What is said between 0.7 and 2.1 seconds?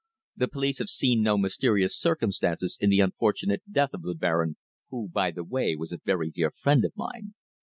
have seen no mysterious